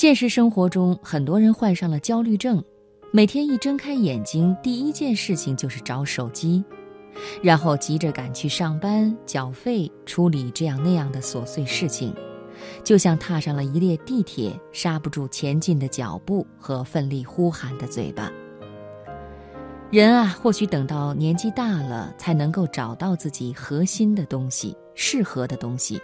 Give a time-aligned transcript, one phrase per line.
[0.00, 2.62] 现实生活中，很多人患上了焦虑症，
[3.10, 6.62] 每天一睁开眼睛，第一件事情就是找手机，
[7.42, 12.14] 然后急着赶去上班、缴费、处理这样那样的琐碎事情，
[12.84, 18.30] 就像踏上了一列地铁，刹不住前进的脚步和奋力呼喊的嘴巴。
[19.90, 26.00] 人啊，或许等到年纪大了，才能够找到自己核心的东西、适合的东西。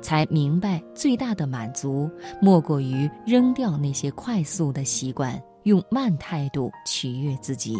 [0.00, 2.10] 才明白，最大的满足
[2.40, 7.76] 莫过于扔掉那些快速的习惯，用慢态度取悦自己。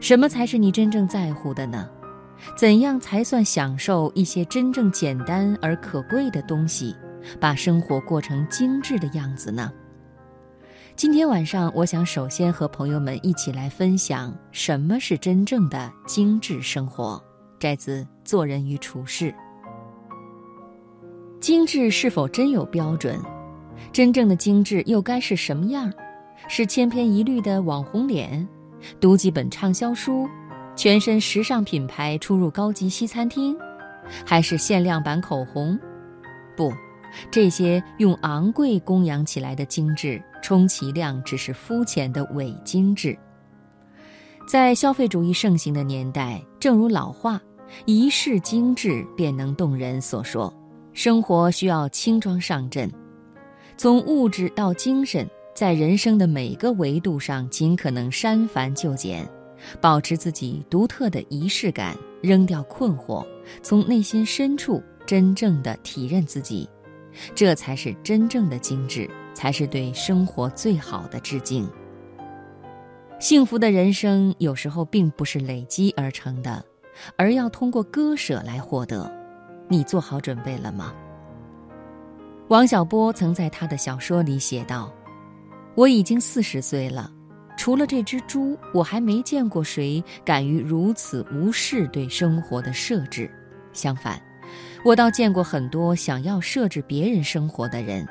[0.00, 1.88] 什么才是你真正在乎的呢？
[2.56, 6.94] 怎样才算享受一些真正简单而可贵的东西，
[7.40, 9.72] 把生活过成精致的样子呢？
[10.94, 17.20] 今天晚上，我想首先和朋友们一起来分享什么是真正的精致生活。
[17.58, 19.32] 摘自《做人与处事》。
[21.40, 23.20] 精致是否真有标准？
[23.92, 25.92] 真正的精致又该是什么样？
[26.48, 28.46] 是千篇一律的网红脸，
[29.00, 30.28] 读几本畅销书，
[30.76, 33.56] 全身时尚品牌出入高级西餐厅，
[34.24, 35.78] 还是限量版口红？
[36.56, 36.72] 不，
[37.30, 43.16] 这些用昂贵供养起来的精致，充其量只是肤浅的伪精致。
[44.46, 47.40] 在消费主义盛行的年代，正如老话
[47.84, 50.52] “一世精致便能动人”所说。
[50.98, 52.90] 生活需要轻装上阵，
[53.76, 59.24] 从物质到精神，在人生的每个维度上尽可能删繁就简，
[59.80, 63.24] 保持自己独特的仪式感，扔掉困惑，
[63.62, 66.68] 从内心深处真正的体认自己，
[67.32, 71.70] 这才是真正的精致，才是对生活最好的致敬。
[73.20, 76.60] 幸福的人生有时候并不是累积而成的，
[77.14, 79.16] 而要通过割舍来获得。
[79.68, 80.94] 你做好准备了吗？
[82.48, 84.90] 王小波曾在他的小说里写道
[85.76, 87.12] ：“我已经四十岁了，
[87.58, 93.30] 除了这只猪，我还没见过谁敢于如此无视对生活的设置。
[93.74, 94.18] 相反，
[94.82, 98.08] 我倒见过很多想要设置别人生活的人，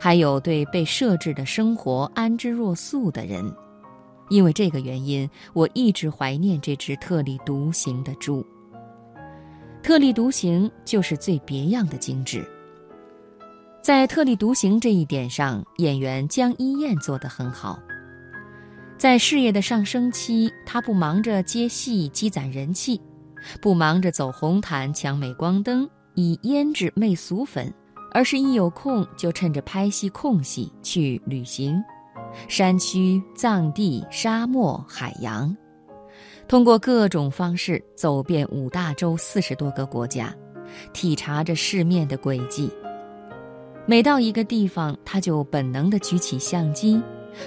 [0.00, 3.54] 还有对被设置的生活安之若素的人。
[4.30, 8.44] 因为这个原因，我一直怀念这只特立独行的猪。”
[9.82, 12.46] 特立独行就是最别样的精致。
[13.82, 17.78] 在特立独行这一点上，演员江一燕做得很好。
[18.98, 23.00] 在事业的上升期，她不忙着接戏积攒人气，
[23.62, 27.72] 不忙着走红毯抢镁光灯以胭脂媚俗粉，
[28.12, 31.82] 而是一有空就趁着拍戏空隙去旅行，
[32.46, 35.56] 山区、藏地、沙漠、海洋。
[36.50, 40.34] 通过各种方式走遍五大洲四十多个国家，
[40.92, 42.68] 体察着世面的轨迹。
[43.86, 47.00] 每到一个地方，他就本能地举起相机，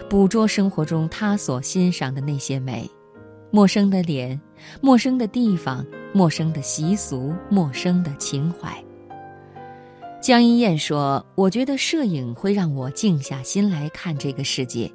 [0.09, 2.89] 捕捉生活中他所欣赏的那些美：
[3.51, 4.39] 陌生的脸，
[4.79, 8.73] 陌生的地方，陌生的习俗，陌生的情怀。
[10.21, 14.89] 江一燕说：“我觉得摄影会让我静下心来看这个世界，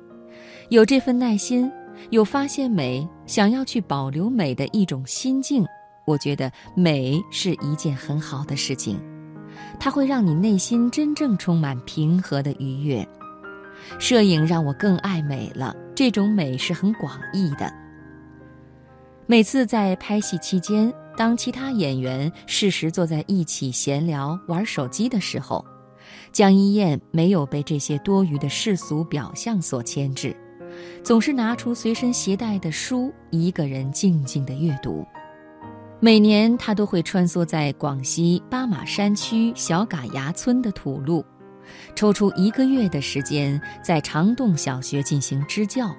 [0.70, 1.70] 有这份耐心。”
[2.10, 5.64] 有发现美、想要去保留美的一种心境，
[6.06, 8.98] 我觉得美是一件很好的事情，
[9.78, 13.06] 它会让你内心真正充满平和的愉悦。
[13.98, 17.72] 摄影让我更爱美了，这种美是很广义的。
[19.26, 25.64] 每次在拍戏期间，当其他演员适时坐在一起闲聊、玩手机的时候，
[26.32, 30.34] 江一燕没有被这些多余的世俗表象所牵制。
[31.02, 35.06] 总是拿出随身携带的书，一个人静静的阅读。
[36.00, 41.24] 每年，他都会穿梭在广西巴马山区小嘎牙村的土路，
[41.96, 45.90] 抽出一个月的时间，在长洞小学进行支教，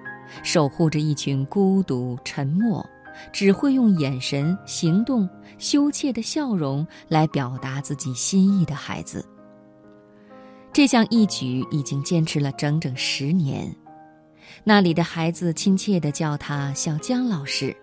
[0.42, 2.86] 守护着一群孤独、沉默、
[3.34, 9.26] 只会用眼神、行动、羞怯的笑容来表达自己心意的孩子。
[10.72, 13.76] 这项义举已经坚持了整整十年。
[14.64, 17.76] 那里的孩子亲切地叫他“小江老师”。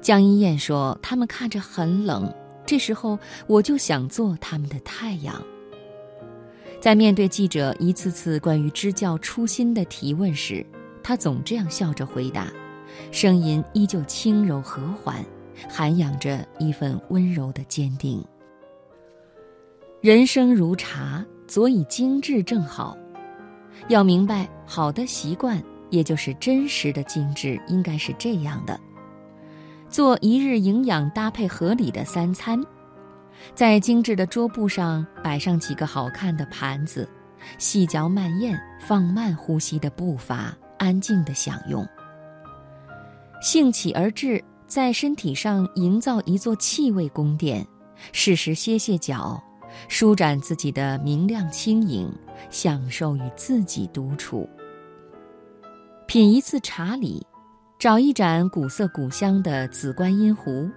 [0.00, 2.32] 江一燕说：“他们看着很冷，
[2.66, 5.40] 这时候我就想做他们的太阳。”
[6.80, 10.66] 在面对记者一次次关于支教初心的提问时，
[11.02, 12.52] 他总这样笑着回答，
[13.12, 15.24] 声音依旧轻柔和缓，
[15.68, 18.24] 涵养着一份温柔的坚定。
[20.00, 22.96] 人生如茶，佐以精致正好。
[23.88, 28.78] 要明白，好的习惯，也就是真实的精致，应该是这样的：
[29.88, 32.62] 做一日营养搭配合理的三餐，
[33.54, 37.08] 在精致的桌布上摆上几个好看的盘子，
[37.58, 41.86] 细嚼慢咽，放慢呼吸的步伐，安静的享用。
[43.42, 47.66] 兴起而至，在身体上营造一座气味宫殿，
[48.12, 49.42] 适时歇歇脚，
[49.88, 52.10] 舒展自己的明亮轻盈，
[52.50, 54.48] 享受与自己独处。
[56.06, 57.26] 品一次茶礼，
[57.78, 60.68] 找一盏古色古香的紫观音壶，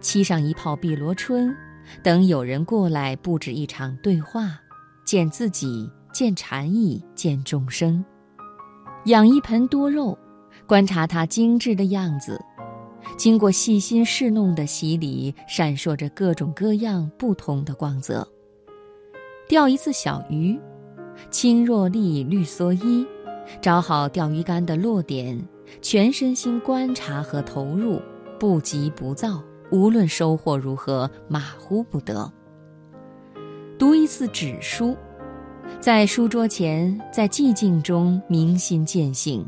[0.00, 1.54] 沏上一泡碧螺春，
[2.02, 4.60] 等有人过来，布置一场对话，
[5.04, 5.90] 见自己。
[6.10, 8.02] 见禅意，见众生，
[9.04, 10.18] 养一盆多肉，
[10.66, 12.40] 观察它精致的样子，
[13.16, 18.26] 经过细心侍弄的洗礼，闪烁着各种各样不同的光泽。
[19.48, 20.60] 钓一次小鱼，
[21.30, 23.06] 轻若粒绿蓑衣，
[23.62, 25.42] 找好钓鱼竿的落点，
[25.80, 27.98] 全身心观察和投入，
[28.38, 29.42] 不急不躁，
[29.72, 32.30] 无论收获如何，马虎不得。
[33.78, 34.94] 读一次纸书。
[35.80, 39.46] 在书桌前，在寂静中明心见性，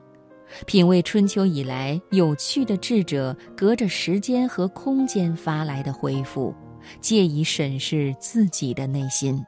[0.64, 6.55] 品味春秋以来有趣的智者隔着时间和空间发来的回复，
[7.03, 9.38] 借以审视自己的内心。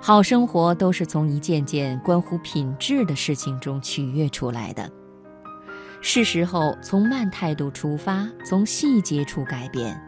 [0.00, 4.90] 好生活都是从一件件关乎品质的事情中取悦出来的，
[6.00, 10.00] 是时候从慢态度出发，从细节处改变。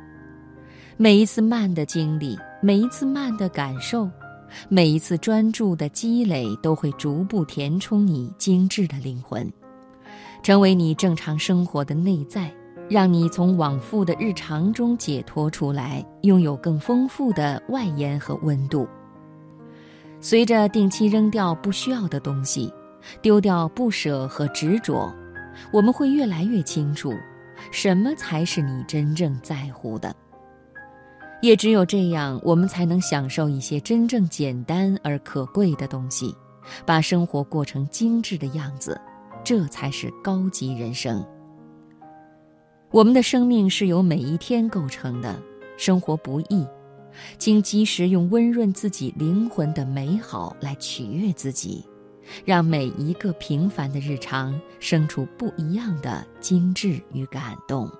[0.96, 4.08] 每一次慢的经历，每一次慢的感受。
[4.68, 9.48] 每一次专注的积累，都会逐步填充你精致的灵魂，
[10.42, 12.52] 成为你正常生活的内在，
[12.88, 18.88] 让你从往复的日常中解脱出来，拥有更丰富的外延和温度。
[20.20, 22.72] 随着定期扔掉不需要的东西，
[23.22, 25.12] 丢掉不舍和执着，
[25.72, 27.12] 我们会越来越清楚，
[27.72, 30.14] 什么才是你真正在乎的。
[31.40, 36.34] 也只有这样，我们才能享受一些真正简单而可贵的东西，
[36.84, 39.00] 把生活过成精致的样子，
[39.42, 41.24] 这才是高级人生。
[42.90, 45.34] 我们的生命是由每一天构成的，
[45.78, 46.66] 生活不易，
[47.38, 51.84] 请及时用温润自己灵魂的美好来取悦自己，
[52.44, 57.90] 让每一个平凡的日常生出不一样的精致与感动。